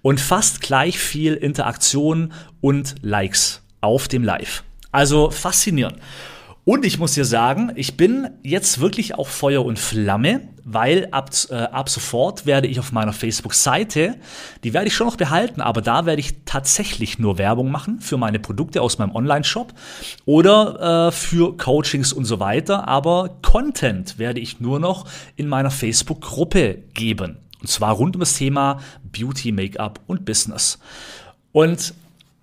Und 0.00 0.20
fast 0.20 0.60
gleich 0.60 0.98
viel 0.98 1.34
Interaktion 1.34 2.32
und 2.60 2.94
Likes 3.02 3.62
auf 3.80 4.08
dem 4.08 4.24
Live. 4.24 4.64
Also 4.90 5.30
faszinierend. 5.30 5.98
Und 6.64 6.86
ich 6.86 6.98
muss 6.98 7.12
dir 7.12 7.26
sagen, 7.26 7.72
ich 7.74 7.98
bin 7.98 8.30
jetzt 8.42 8.80
wirklich 8.80 9.16
auch 9.16 9.28
Feuer 9.28 9.62
und 9.66 9.78
Flamme, 9.78 10.48
weil 10.64 11.08
ab, 11.10 11.30
äh, 11.50 11.56
ab 11.56 11.90
sofort 11.90 12.46
werde 12.46 12.68
ich 12.68 12.80
auf 12.80 12.90
meiner 12.90 13.12
Facebook-Seite, 13.12 14.14
die 14.64 14.72
werde 14.72 14.86
ich 14.86 14.94
schon 14.94 15.06
noch 15.06 15.16
behalten, 15.16 15.60
aber 15.60 15.82
da 15.82 16.06
werde 16.06 16.20
ich 16.20 16.44
tatsächlich 16.46 17.18
nur 17.18 17.36
Werbung 17.36 17.70
machen 17.70 18.00
für 18.00 18.16
meine 18.16 18.38
Produkte 18.38 18.80
aus 18.80 18.96
meinem 18.96 19.14
Online-Shop 19.14 19.74
oder 20.24 21.08
äh, 21.08 21.12
für 21.12 21.54
Coachings 21.58 22.14
und 22.14 22.24
so 22.24 22.40
weiter. 22.40 22.88
Aber 22.88 23.36
Content 23.42 24.18
werde 24.18 24.40
ich 24.40 24.58
nur 24.58 24.80
noch 24.80 25.04
in 25.36 25.48
meiner 25.48 25.70
Facebook-Gruppe 25.70 26.78
geben. 26.94 27.40
Und 27.60 27.68
zwar 27.68 27.92
rund 27.92 28.16
um 28.16 28.20
das 28.20 28.34
Thema 28.34 28.80
Beauty, 29.12 29.52
Make-up 29.52 30.00
und 30.06 30.24
Business. 30.24 30.78
Und 31.52 31.92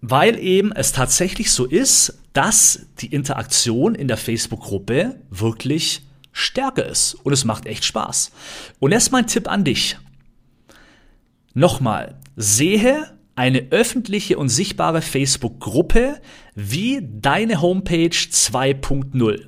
weil 0.01 0.39
eben 0.39 0.71
es 0.71 0.91
tatsächlich 0.91 1.51
so 1.51 1.65
ist, 1.65 2.19
dass 2.33 2.87
die 2.99 3.13
Interaktion 3.13 3.95
in 3.95 4.07
der 4.07 4.17
Facebook-Gruppe 4.17 5.21
wirklich 5.29 6.01
stärker 6.31 6.85
ist 6.85 7.13
und 7.13 7.33
es 7.33 7.45
macht 7.45 7.65
echt 7.65 7.85
Spaß. 7.85 8.31
Und 8.79 8.91
jetzt 8.91 9.11
mein 9.11 9.27
Tipp 9.27 9.49
an 9.49 9.63
dich. 9.63 9.97
Nochmal, 11.53 12.19
sehe 12.35 13.11
eine 13.35 13.67
öffentliche 13.71 14.37
und 14.37 14.49
sichtbare 14.49 15.01
Facebook-Gruppe 15.01 16.19
wie 16.55 17.01
deine 17.01 17.61
Homepage 17.61 18.09
2.0. 18.09 19.47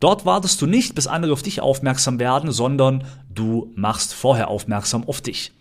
Dort 0.00 0.26
wartest 0.26 0.60
du 0.60 0.66
nicht, 0.66 0.94
bis 0.94 1.06
andere 1.06 1.32
auf 1.32 1.42
dich 1.42 1.60
aufmerksam 1.60 2.18
werden, 2.18 2.52
sondern 2.52 3.04
du 3.32 3.72
machst 3.74 4.12
vorher 4.12 4.48
aufmerksam 4.48 5.04
auf 5.04 5.20
dich. 5.20 5.52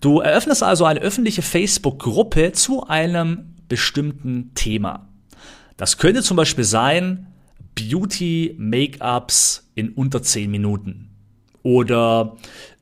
Du 0.00 0.20
eröffnest 0.20 0.62
also 0.62 0.84
eine 0.84 1.00
öffentliche 1.00 1.42
Facebook-Gruppe 1.42 2.52
zu 2.52 2.86
einem 2.86 3.53
bestimmten 3.68 4.52
Thema. 4.54 5.08
Das 5.76 5.98
könnte 5.98 6.22
zum 6.22 6.36
Beispiel 6.36 6.64
sein, 6.64 7.26
Beauty 7.74 8.54
Make-ups 8.58 9.68
in 9.74 9.90
unter 9.90 10.22
10 10.22 10.50
Minuten. 10.50 11.10
Oder 11.62 12.36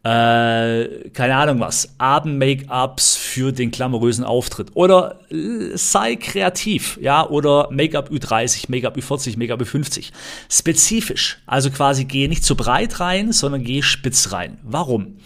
äh, 0.05 1.11
keine 1.11 1.37
Ahnung 1.37 1.61
was, 1.61 1.95
Abend-Make-ups 1.99 3.15
für 3.15 3.53
den 3.53 3.71
glamourösen 3.71 4.25
Auftritt. 4.25 4.71
Oder 4.75 5.21
äh, 5.31 5.77
sei 5.77 6.17
kreativ, 6.17 6.99
ja, 7.01 7.29
oder 7.29 7.69
Make-up 7.71 8.11
Ü30, 8.11 8.65
Make-up 8.69 8.97
Ü40, 8.97 9.39
Make-up 9.39 9.63
Ü50. 9.63 10.11
Spezifisch. 10.51 11.39
Also 11.47 11.71
quasi 11.71 12.05
gehe 12.05 12.29
nicht 12.29 12.45
zu 12.45 12.57
breit 12.57 12.99
rein, 12.99 13.31
sondern 13.31 13.63
gehe 13.63 13.85
spitz 13.85 14.33
rein. 14.33 14.59
Warum? 14.65 15.19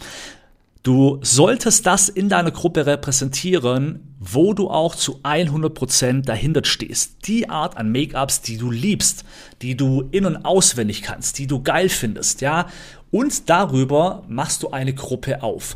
Du 0.87 1.19
solltest 1.21 1.85
das 1.85 2.07
in 2.07 2.29
deiner 2.29 2.51
Gruppe 2.51 2.85
repräsentieren, 2.85 4.15
wo 4.21 4.53
du 4.53 4.69
auch 4.69 4.95
zu 4.95 5.19
100% 5.21 6.21
dahinter 6.21 6.61
stehst. 6.63 7.27
Die 7.27 7.49
Art 7.49 7.75
an 7.75 7.91
Make-ups, 7.91 8.41
die 8.41 8.55
du 8.55 8.71
liebst, 8.71 9.25
die 9.61 9.75
du 9.75 10.07
in- 10.11 10.25
und 10.25 10.45
auswendig 10.45 11.01
kannst, 11.01 11.39
die 11.39 11.47
du 11.47 11.61
geil 11.61 11.89
findest, 11.89 12.39
ja. 12.39 12.67
Und 13.11 13.49
darüber 13.49 14.23
machst 14.29 14.63
du 14.63 14.71
eine 14.71 14.93
Gruppe 14.93 15.43
auf. 15.43 15.75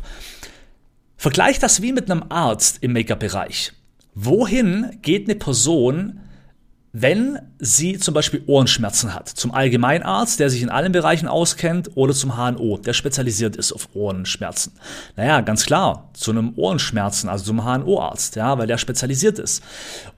Vergleich 1.18 1.58
das 1.58 1.82
wie 1.82 1.92
mit 1.92 2.10
einem 2.10 2.24
Arzt 2.30 2.78
im 2.80 2.94
Make-up-Bereich. 2.94 3.74
Wohin 4.14 4.96
geht 5.02 5.28
eine 5.28 5.38
Person, 5.38 6.20
wenn 6.92 7.38
sie 7.58 7.98
zum 7.98 8.12
Beispiel 8.12 8.42
Ohrenschmerzen 8.46 9.14
hat, 9.14 9.28
zum 9.28 9.52
Allgemeinarzt, 9.52 10.38
der 10.38 10.50
sich 10.50 10.62
in 10.62 10.68
allen 10.68 10.92
Bereichen 10.92 11.26
auskennt, 11.26 11.90
oder 11.94 12.12
zum 12.12 12.36
HNO, 12.36 12.78
der 12.78 12.92
spezialisiert 12.92 13.56
ist 13.56 13.72
auf 13.72 13.88
Ohrenschmerzen. 13.94 14.72
Naja, 15.16 15.40
ganz 15.40 15.64
klar, 15.64 16.10
zu 16.12 16.30
einem 16.30 16.52
Ohrenschmerzen, 16.56 17.28
also 17.28 17.44
zum 17.44 17.64
HNO-Arzt, 17.64 18.36
ja, 18.36 18.58
weil 18.58 18.66
der 18.66 18.78
spezialisiert 18.78 19.38
ist. 19.38 19.62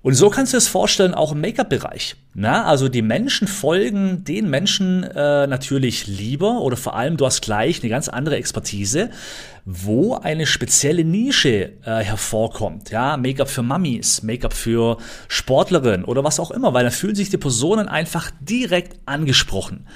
Und 0.03 0.15
so 0.15 0.31
kannst 0.31 0.53
du 0.53 0.57
es 0.57 0.69
vorstellen, 0.69 1.15
auch 1.15 1.33
im 1.33 1.41
Make-up-Bereich. 1.41 2.17
Na, 2.35 2.65
also 2.65 2.89
die 2.89 3.03
Menschen 3.03 3.47
folgen 3.47 4.25
den 4.25 4.51
Menschen 4.51 5.05
äh, 5.05 5.47
natürlich 5.47 6.07
lieber 6.07 6.61
oder 6.61 6.77
vor 6.77 6.97
allem 6.97 7.17
du 7.17 7.27
hast 7.27 7.43
gleich 7.43 7.81
eine 7.81 7.91
ganz 7.91 8.09
andere 8.09 8.37
Expertise, 8.37 9.11
wo 9.65 10.15
eine 10.17 10.47
spezielle 10.47 11.05
Nische 11.05 11.73
äh, 11.85 12.03
hervorkommt. 12.03 12.91
Ja, 12.91 13.17
Make-up 13.17 13.49
für 13.49 13.63
Mummies, 13.63 14.23
Make-up 14.23 14.53
für 14.53 14.99
Sportlerinnen 15.29 16.05
oder 16.05 16.25
was 16.25 16.41
auch 16.41 16.51
immer, 16.51 16.75
weil 16.75 16.85
dann 16.85 16.93
fühlen 16.93 17.15
sich 17.15 17.31
die 17.31 17.39
Personen 17.39 17.89
einfach 17.89 18.31
direkt 18.41 18.99
angesprochen. 19.07 19.87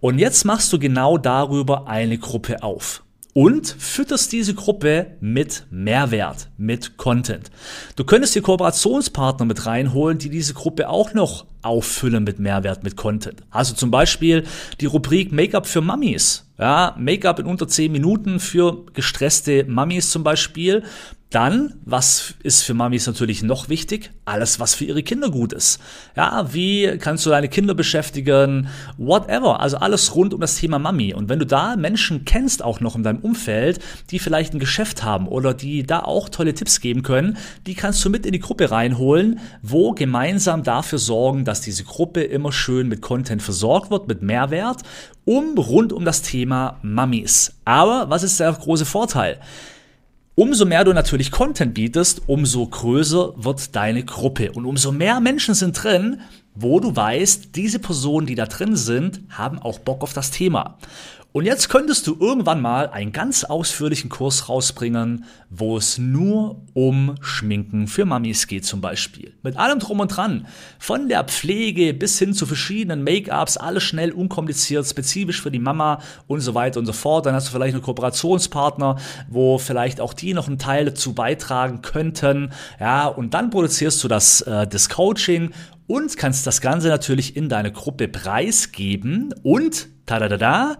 Und 0.00 0.18
jetzt 0.18 0.44
machst 0.44 0.72
du 0.72 0.78
genau 0.78 1.18
darüber 1.18 1.86
eine 1.88 2.18
Gruppe 2.18 2.62
auf 2.62 3.04
und 3.34 3.66
fütterst 3.66 4.32
diese 4.32 4.54
Gruppe 4.54 5.16
mit 5.20 5.64
Mehrwert, 5.70 6.48
mit 6.58 6.96
Content. 6.96 7.50
Du 7.96 8.04
könntest 8.04 8.34
dir 8.34 8.42
Kooperationspartner 8.42 9.46
mit 9.46 9.64
reinholen, 9.66 10.18
die 10.18 10.28
diese 10.28 10.54
Gruppe 10.54 10.88
auch 10.88 11.14
noch 11.14 11.46
auffüllen 11.62 12.24
mit 12.24 12.38
Mehrwert, 12.38 12.82
mit 12.82 12.96
Content. 12.96 13.42
Also 13.50 13.74
zum 13.74 13.90
Beispiel 13.90 14.44
die 14.80 14.86
Rubrik 14.86 15.32
Make-up 15.32 15.66
für 15.66 15.80
Mummies. 15.80 16.50
Ja, 16.58 16.94
Make-up 16.98 17.38
in 17.38 17.46
unter 17.46 17.66
10 17.66 17.90
Minuten 17.90 18.38
für 18.38 18.84
gestresste 18.92 19.64
Mummies 19.64 20.10
zum 20.10 20.22
Beispiel. 20.22 20.82
Dann, 21.32 21.80
was 21.86 22.34
ist 22.42 22.62
für 22.62 22.74
Mamis 22.74 23.06
natürlich 23.06 23.42
noch 23.42 23.70
wichtig? 23.70 24.10
Alles, 24.26 24.60
was 24.60 24.74
für 24.74 24.84
ihre 24.84 25.02
Kinder 25.02 25.30
gut 25.30 25.54
ist. 25.54 25.80
Ja, 26.14 26.52
wie 26.52 26.98
kannst 26.98 27.24
du 27.24 27.30
deine 27.30 27.48
Kinder 27.48 27.74
beschäftigen? 27.74 28.68
Whatever. 28.98 29.60
Also 29.60 29.78
alles 29.78 30.14
rund 30.14 30.34
um 30.34 30.42
das 30.42 30.56
Thema 30.56 30.78
Mami. 30.78 31.14
Und 31.14 31.30
wenn 31.30 31.38
du 31.38 31.46
da 31.46 31.76
Menschen 31.76 32.26
kennst, 32.26 32.62
auch 32.62 32.80
noch 32.80 32.96
in 32.96 33.02
deinem 33.02 33.20
Umfeld, 33.20 33.80
die 34.10 34.18
vielleicht 34.18 34.52
ein 34.52 34.58
Geschäft 34.58 35.04
haben 35.04 35.26
oder 35.26 35.54
die 35.54 35.84
da 35.84 36.00
auch 36.00 36.28
tolle 36.28 36.52
Tipps 36.52 36.80
geben 36.80 37.02
können, 37.02 37.38
die 37.66 37.74
kannst 37.74 38.04
du 38.04 38.10
mit 38.10 38.26
in 38.26 38.32
die 38.32 38.38
Gruppe 38.38 38.70
reinholen, 38.70 39.40
wo 39.62 39.92
gemeinsam 39.92 40.62
dafür 40.62 40.98
sorgen, 40.98 41.46
dass 41.46 41.62
diese 41.62 41.84
Gruppe 41.84 42.22
immer 42.22 42.52
schön 42.52 42.88
mit 42.88 43.00
Content 43.00 43.42
versorgt 43.42 43.90
wird, 43.90 44.06
mit 44.06 44.20
Mehrwert, 44.20 44.82
um 45.24 45.56
rund 45.56 45.94
um 45.94 46.04
das 46.04 46.20
Thema 46.20 46.78
Mamis. 46.82 47.54
Aber 47.64 48.10
was 48.10 48.22
ist 48.22 48.38
der 48.38 48.52
große 48.52 48.84
Vorteil? 48.84 49.40
Umso 50.34 50.64
mehr 50.64 50.82
du 50.82 50.94
natürlich 50.94 51.30
Content 51.30 51.74
bietest, 51.74 52.22
umso 52.26 52.66
größer 52.66 53.34
wird 53.36 53.76
deine 53.76 54.02
Gruppe 54.02 54.50
und 54.52 54.64
umso 54.64 54.90
mehr 54.90 55.20
Menschen 55.20 55.54
sind 55.54 55.82
drin, 55.82 56.22
wo 56.54 56.80
du 56.80 56.96
weißt, 56.96 57.54
diese 57.54 57.78
Personen, 57.78 58.26
die 58.26 58.34
da 58.34 58.46
drin 58.46 58.74
sind, 58.74 59.20
haben 59.28 59.58
auch 59.58 59.78
Bock 59.78 60.02
auf 60.02 60.14
das 60.14 60.30
Thema. 60.30 60.78
Und 61.32 61.46
jetzt 61.46 61.70
könntest 61.70 62.06
du 62.06 62.16
irgendwann 62.20 62.60
mal 62.60 62.90
einen 62.90 63.10
ganz 63.10 63.44
ausführlichen 63.44 64.10
Kurs 64.10 64.50
rausbringen, 64.50 65.24
wo 65.48 65.78
es 65.78 65.96
nur 65.96 66.60
um 66.74 67.14
Schminken 67.22 67.86
für 67.88 68.04
Mamis 68.04 68.46
geht 68.46 68.66
zum 68.66 68.82
Beispiel. 68.82 69.32
Mit 69.42 69.56
allem 69.56 69.78
drum 69.78 70.00
und 70.00 70.14
dran. 70.14 70.46
Von 70.78 71.08
der 71.08 71.24
Pflege 71.24 71.94
bis 71.94 72.18
hin 72.18 72.34
zu 72.34 72.44
verschiedenen 72.44 73.02
Make-ups, 73.02 73.56
alles 73.56 73.82
schnell, 73.82 74.12
unkompliziert, 74.12 74.86
spezifisch 74.86 75.40
für 75.40 75.50
die 75.50 75.58
Mama 75.58 76.00
und 76.26 76.40
so 76.40 76.54
weiter 76.54 76.78
und 76.78 76.84
so 76.84 76.92
fort. 76.92 77.24
Dann 77.24 77.34
hast 77.34 77.48
du 77.48 77.52
vielleicht 77.52 77.74
einen 77.74 77.82
Kooperationspartner, 77.82 78.96
wo 79.30 79.56
vielleicht 79.56 80.02
auch 80.02 80.12
die 80.12 80.34
noch 80.34 80.48
einen 80.48 80.58
Teil 80.58 80.84
dazu 80.84 81.14
beitragen 81.14 81.80
könnten. 81.80 82.52
Ja, 82.78 83.06
und 83.06 83.32
dann 83.32 83.48
produzierst 83.48 84.04
du 84.04 84.08
das, 84.08 84.42
äh, 84.42 84.66
das 84.66 84.90
Coaching 84.90 85.52
und 85.86 86.14
kannst 86.18 86.46
das 86.46 86.60
Ganze 86.60 86.88
natürlich 86.88 87.36
in 87.36 87.48
deine 87.48 87.72
Gruppe 87.72 88.06
preisgeben 88.06 89.34
und 89.42 89.88
tada 90.04 90.28
da 90.28 90.36
da 90.36 90.76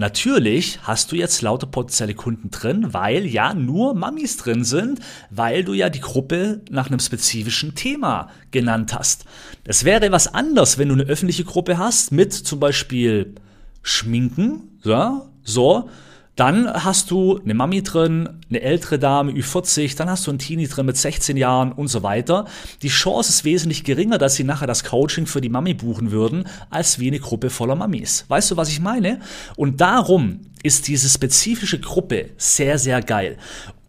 Natürlich 0.00 0.78
hast 0.84 1.12
du 1.12 1.16
jetzt 1.16 1.42
lauter 1.42 1.66
potenzielle 1.66 2.14
Kunden 2.14 2.50
drin, 2.50 2.94
weil 2.94 3.26
ja 3.26 3.52
nur 3.52 3.92
Mamis 3.92 4.38
drin 4.38 4.64
sind, 4.64 4.98
weil 5.28 5.62
du 5.62 5.74
ja 5.74 5.90
die 5.90 6.00
Gruppe 6.00 6.62
nach 6.70 6.86
einem 6.86 7.00
spezifischen 7.00 7.74
Thema 7.74 8.30
genannt 8.50 8.94
hast. 8.94 9.26
Das 9.64 9.84
wäre 9.84 10.10
was 10.10 10.32
anders, 10.32 10.78
wenn 10.78 10.88
du 10.88 10.94
eine 10.94 11.02
öffentliche 11.02 11.44
Gruppe 11.44 11.76
hast 11.76 12.12
mit 12.12 12.32
zum 12.32 12.58
Beispiel 12.58 13.34
schminken, 13.82 14.78
ja, 14.84 15.28
so, 15.42 15.90
dann 16.36 16.72
hast 16.72 17.10
du 17.10 17.38
eine 17.38 17.54
Mami 17.54 17.82
drin, 17.82 18.40
eine 18.48 18.60
ältere 18.62 18.98
Dame, 18.98 19.32
Ü40, 19.32 19.96
dann 19.96 20.08
hast 20.08 20.26
du 20.26 20.30
einen 20.30 20.38
Teenie 20.38 20.68
drin 20.68 20.86
mit 20.86 20.96
16 20.96 21.36
Jahren 21.36 21.72
und 21.72 21.88
so 21.88 22.02
weiter. 22.02 22.46
Die 22.82 22.88
Chance 22.88 23.30
ist 23.30 23.44
wesentlich 23.44 23.84
geringer, 23.84 24.18
dass 24.18 24.36
sie 24.36 24.44
nachher 24.44 24.66
das 24.66 24.84
Coaching 24.84 25.26
für 25.26 25.40
die 25.40 25.48
Mami 25.48 25.74
buchen 25.74 26.10
würden, 26.10 26.44
als 26.70 26.98
wie 26.98 27.08
eine 27.08 27.20
Gruppe 27.20 27.50
voller 27.50 27.74
Mamis. 27.74 28.24
Weißt 28.28 28.50
du, 28.50 28.56
was 28.56 28.70
ich 28.70 28.80
meine? 28.80 29.20
Und 29.56 29.80
darum 29.80 30.40
ist 30.62 30.88
diese 30.88 31.08
spezifische 31.08 31.80
Gruppe 31.80 32.30
sehr, 32.36 32.78
sehr 32.78 33.02
geil. 33.02 33.36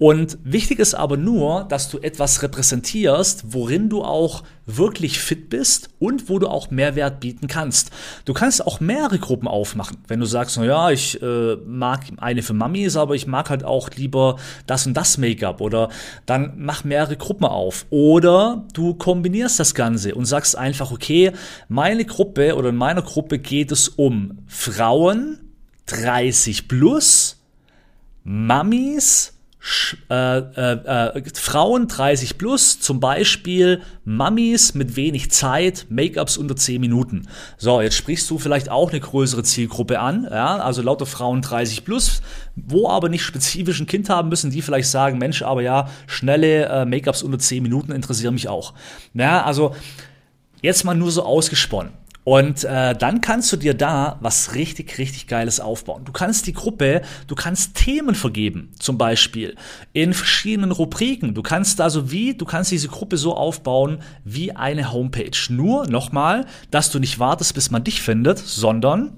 Und 0.01 0.39
wichtig 0.43 0.79
ist 0.79 0.95
aber 0.95 1.15
nur, 1.15 1.63
dass 1.65 1.87
du 1.87 1.99
etwas 1.99 2.41
repräsentierst, 2.41 3.53
worin 3.53 3.87
du 3.87 4.03
auch 4.03 4.41
wirklich 4.65 5.19
fit 5.19 5.51
bist 5.51 5.91
und 5.99 6.27
wo 6.27 6.39
du 6.39 6.47
auch 6.47 6.71
Mehrwert 6.71 7.19
bieten 7.19 7.45
kannst. 7.45 7.91
Du 8.25 8.33
kannst 8.33 8.65
auch 8.65 8.79
mehrere 8.79 9.19
Gruppen 9.19 9.47
aufmachen. 9.47 9.97
Wenn 10.07 10.19
du 10.19 10.25
sagst, 10.25 10.57
na 10.57 10.65
ja, 10.65 10.89
ich 10.89 11.21
äh, 11.21 11.55
mag 11.67 12.05
eine 12.17 12.41
für 12.41 12.55
Mamis, 12.55 12.97
aber 12.97 13.13
ich 13.13 13.27
mag 13.27 13.51
halt 13.51 13.63
auch 13.63 13.91
lieber 13.91 14.37
das 14.65 14.87
und 14.87 14.95
das 14.95 15.19
Make-up 15.19 15.61
oder 15.61 15.89
dann 16.25 16.53
mach 16.57 16.83
mehrere 16.83 17.15
Gruppen 17.15 17.45
auf. 17.45 17.85
Oder 17.91 18.65
du 18.73 18.95
kombinierst 18.95 19.59
das 19.59 19.75
Ganze 19.75 20.15
und 20.15 20.25
sagst 20.25 20.57
einfach, 20.57 20.91
okay, 20.91 21.31
meine 21.67 22.05
Gruppe 22.05 22.55
oder 22.55 22.69
in 22.69 22.75
meiner 22.75 23.03
Gruppe 23.03 23.37
geht 23.37 23.71
es 23.71 23.87
um 23.87 24.39
Frauen 24.47 25.37
30 25.85 26.67
plus, 26.67 27.39
Mamis, 28.23 29.33
äh, 30.09 30.37
äh, 30.39 31.17
äh, 31.17 31.23
Frauen 31.35 31.87
30 31.87 32.37
plus, 32.37 32.79
zum 32.79 32.99
Beispiel 32.99 33.81
Mummies 34.05 34.73
mit 34.73 34.95
wenig 34.95 35.31
Zeit, 35.31 35.85
Make-ups 35.89 36.37
unter 36.37 36.55
10 36.55 36.81
Minuten. 36.81 37.27
So, 37.57 37.81
jetzt 37.81 37.95
sprichst 37.95 38.29
du 38.29 38.39
vielleicht 38.39 38.69
auch 38.69 38.89
eine 38.89 38.99
größere 38.99 39.43
Zielgruppe 39.43 39.99
an, 39.99 40.27
ja, 40.29 40.57
also 40.57 40.81
lauter 40.81 41.05
Frauen 41.05 41.41
30 41.41 41.85
plus, 41.85 42.21
wo 42.55 42.89
aber 42.89 43.09
nicht 43.09 43.23
spezifisch 43.23 43.79
ein 43.79 43.87
Kind 43.87 44.09
haben 44.09 44.29
müssen, 44.29 44.51
die 44.51 44.61
vielleicht 44.61 44.89
sagen, 44.89 45.17
Mensch, 45.17 45.43
aber 45.43 45.61
ja, 45.61 45.89
schnelle 46.07 46.65
äh, 46.65 46.85
Make-ups 46.85 47.21
unter 47.21 47.39
10 47.39 47.61
Minuten 47.61 47.91
interessieren 47.91 48.33
mich 48.33 48.47
auch. 48.47 48.73
Ja, 49.13 49.43
also 49.43 49.75
jetzt 50.61 50.83
mal 50.83 50.95
nur 50.95 51.11
so 51.11 51.23
ausgesponnen. 51.23 52.00
Und 52.23 52.63
äh, 52.63 52.95
dann 52.95 53.21
kannst 53.21 53.51
du 53.51 53.57
dir 53.57 53.73
da 53.73 54.17
was 54.21 54.53
richtig, 54.53 54.97
richtig 54.99 55.27
Geiles 55.27 55.59
aufbauen. 55.59 56.05
Du 56.05 56.11
kannst 56.11 56.45
die 56.45 56.53
Gruppe, 56.53 57.01
du 57.27 57.33
kannst 57.33 57.75
Themen 57.75 58.13
vergeben, 58.13 58.71
zum 58.79 58.97
Beispiel 58.97 59.55
in 59.93 60.13
verschiedenen 60.13 60.71
Rubriken. 60.71 61.33
Du 61.33 61.41
kannst 61.41 61.81
also 61.81 62.11
wie, 62.11 62.35
du 62.35 62.45
kannst 62.45 62.71
diese 62.71 62.89
Gruppe 62.89 63.17
so 63.17 63.35
aufbauen 63.35 64.03
wie 64.23 64.51
eine 64.51 64.93
Homepage. 64.93 65.31
Nur 65.49 65.87
nochmal, 65.87 66.45
dass 66.69 66.91
du 66.91 66.99
nicht 66.99 67.17
wartest, 67.17 67.55
bis 67.55 67.71
man 67.71 67.83
dich 67.83 68.01
findet, 68.01 68.37
sondern 68.37 69.13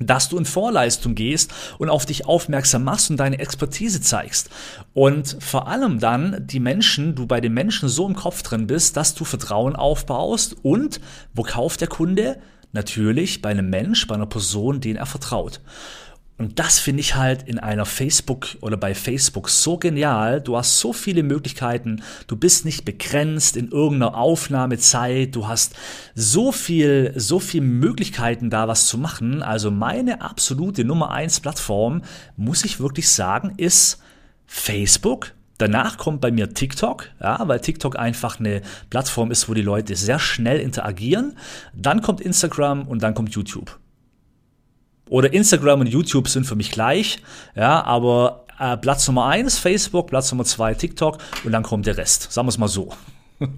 dass 0.00 0.28
du 0.28 0.38
in 0.38 0.44
Vorleistung 0.44 1.14
gehst 1.14 1.52
und 1.78 1.88
auf 1.88 2.06
dich 2.06 2.26
aufmerksam 2.26 2.84
machst 2.84 3.10
und 3.10 3.16
deine 3.16 3.38
Expertise 3.38 4.00
zeigst. 4.00 4.50
Und 4.92 5.36
vor 5.40 5.68
allem 5.68 6.00
dann 6.00 6.46
die 6.46 6.60
Menschen, 6.60 7.14
du 7.14 7.26
bei 7.26 7.40
den 7.40 7.54
Menschen 7.54 7.88
so 7.88 8.06
im 8.06 8.14
Kopf 8.14 8.42
drin 8.42 8.66
bist, 8.66 8.96
dass 8.96 9.14
du 9.14 9.24
Vertrauen 9.24 9.76
aufbaust 9.76 10.56
und 10.62 11.00
wo 11.32 11.42
kauft 11.42 11.80
der 11.80 11.88
Kunde? 11.88 12.38
Natürlich 12.72 13.40
bei 13.40 13.50
einem 13.50 13.70
Mensch, 13.70 14.06
bei 14.08 14.16
einer 14.16 14.26
Person, 14.26 14.80
den 14.80 14.96
er 14.96 15.06
vertraut. 15.06 15.60
Und 16.36 16.58
das 16.58 16.80
finde 16.80 17.00
ich 17.00 17.14
halt 17.14 17.44
in 17.44 17.60
einer 17.60 17.84
Facebook 17.84 18.56
oder 18.60 18.76
bei 18.76 18.94
Facebook 18.94 19.48
so 19.48 19.78
genial. 19.78 20.40
Du 20.40 20.56
hast 20.56 20.80
so 20.80 20.92
viele 20.92 21.22
Möglichkeiten. 21.22 22.02
Du 22.26 22.36
bist 22.36 22.64
nicht 22.64 22.84
begrenzt 22.84 23.56
in 23.56 23.70
irgendeiner 23.70 24.16
Aufnahmezeit. 24.16 25.36
Du 25.36 25.46
hast 25.46 25.76
so 26.16 26.50
viel, 26.50 27.12
so 27.14 27.38
viele 27.38 27.64
Möglichkeiten 27.64 28.50
da 28.50 28.66
was 28.66 28.88
zu 28.88 28.98
machen. 28.98 29.44
Also 29.44 29.70
meine 29.70 30.22
absolute 30.22 30.84
Nummer 30.84 31.12
eins 31.12 31.38
Plattform, 31.38 32.02
muss 32.36 32.64
ich 32.64 32.80
wirklich 32.80 33.08
sagen, 33.08 33.54
ist 33.56 34.02
Facebook. 34.44 35.34
Danach 35.58 35.98
kommt 35.98 36.20
bei 36.20 36.32
mir 36.32 36.52
TikTok, 36.52 37.10
ja, 37.20 37.46
weil 37.46 37.60
TikTok 37.60 37.96
einfach 37.96 38.40
eine 38.40 38.60
Plattform 38.90 39.30
ist, 39.30 39.48
wo 39.48 39.54
die 39.54 39.62
Leute 39.62 39.94
sehr 39.94 40.18
schnell 40.18 40.58
interagieren. 40.58 41.36
Dann 41.74 42.02
kommt 42.02 42.20
Instagram 42.20 42.88
und 42.88 43.04
dann 43.04 43.14
kommt 43.14 43.36
YouTube 43.36 43.78
oder 45.08 45.32
Instagram 45.32 45.80
und 45.80 45.86
YouTube 45.86 46.28
sind 46.28 46.44
für 46.44 46.56
mich 46.56 46.70
gleich, 46.70 47.18
ja, 47.54 47.82
aber 47.84 48.44
äh, 48.58 48.76
Platz 48.76 49.06
Nummer 49.06 49.26
eins 49.26 49.58
Facebook, 49.58 50.08
Platz 50.08 50.30
Nummer 50.32 50.44
zwei 50.44 50.74
TikTok 50.74 51.18
und 51.44 51.52
dann 51.52 51.62
kommt 51.62 51.86
der 51.86 51.96
Rest. 51.96 52.32
Sagen 52.32 52.46
wir 52.46 52.50
es 52.50 52.58
mal 52.58 52.68
so. 52.68 52.90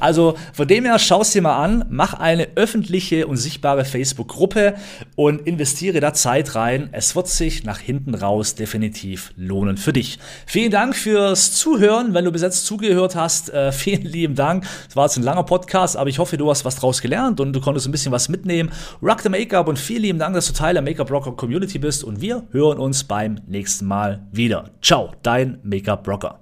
Also 0.00 0.36
von 0.52 0.68
dem 0.68 0.84
her, 0.84 0.98
schau 0.98 1.22
es 1.22 1.30
dir 1.30 1.42
mal 1.42 1.56
an, 1.56 1.84
mach 1.90 2.14
eine 2.14 2.48
öffentliche 2.56 3.26
und 3.26 3.36
sichtbare 3.36 3.84
Facebook-Gruppe 3.84 4.74
und 5.16 5.46
investiere 5.46 6.00
da 6.00 6.12
Zeit 6.12 6.54
rein. 6.54 6.88
Es 6.92 7.16
wird 7.16 7.28
sich 7.28 7.64
nach 7.64 7.78
hinten 7.78 8.14
raus 8.14 8.54
definitiv 8.54 9.32
lohnen 9.36 9.76
für 9.76 9.92
dich. 9.92 10.18
Vielen 10.46 10.70
Dank 10.70 10.94
fürs 10.94 11.52
Zuhören. 11.52 12.14
Wenn 12.14 12.24
du 12.24 12.32
bis 12.32 12.42
jetzt 12.42 12.66
zugehört 12.66 13.16
hast, 13.16 13.50
äh, 13.50 13.72
vielen 13.82 14.02
lieben 14.02 14.34
Dank. 14.34 14.66
Es 14.88 14.96
war 14.96 15.06
jetzt 15.06 15.16
ein 15.16 15.22
langer 15.22 15.44
Podcast, 15.44 15.96
aber 15.96 16.10
ich 16.10 16.18
hoffe, 16.18 16.36
du 16.36 16.50
hast 16.50 16.64
was 16.64 16.76
draus 16.76 17.00
gelernt 17.00 17.40
und 17.40 17.52
du 17.52 17.60
konntest 17.60 17.86
ein 17.86 17.92
bisschen 17.92 18.12
was 18.12 18.28
mitnehmen. 18.28 18.70
Rock 19.02 19.20
the 19.20 19.28
Make-up 19.28 19.68
und 19.68 19.78
vielen 19.78 20.02
lieben 20.02 20.18
Dank, 20.18 20.34
dass 20.34 20.46
du 20.46 20.52
Teil 20.52 20.74
der 20.74 20.82
Make-up 20.82 21.10
Rocker 21.10 21.32
Community 21.32 21.78
bist 21.78 22.04
und 22.04 22.20
wir 22.20 22.44
hören 22.50 22.78
uns 22.78 23.04
beim 23.04 23.40
nächsten 23.46 23.86
Mal 23.86 24.26
wieder. 24.32 24.70
Ciao, 24.82 25.12
dein 25.22 25.58
Make-up 25.62 26.06
Rocker. 26.06 26.41